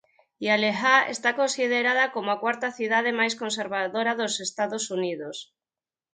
Hialeah 0.45 0.99
está 1.15 1.29
considerada 1.41 2.11
como 2.15 2.29
a 2.31 2.39
cuarta 2.43 2.69
cidade 2.77 3.11
máis 3.19 3.33
conservadora 3.41 4.17
dos 4.19 4.33
Estados 4.47 4.83
Unidos. 4.97 5.35